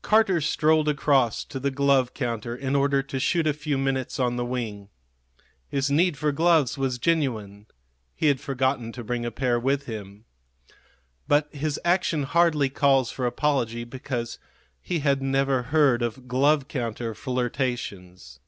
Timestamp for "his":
5.68-5.90, 11.54-11.78